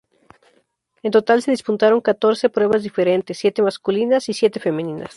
En 1.03 1.11
total 1.11 1.43
se 1.43 1.51
disputaron 1.51 2.01
catorce 2.01 2.49
pruebas 2.49 2.81
diferentes, 2.81 3.37
siete 3.37 3.61
masculinas 3.61 4.29
y 4.29 4.33
siete 4.33 4.59
femeninas. 4.59 5.09